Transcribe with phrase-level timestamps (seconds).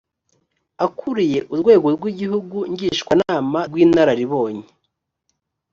[0.85, 4.65] akuriye urwego rw’igihugu ngishwanama rw’inararibonye